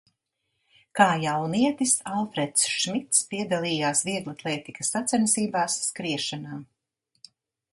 [0.99, 6.59] Kā jaunietis Alfreds Šmits piedalījās vieglatlētikas sacensībās skriešanā.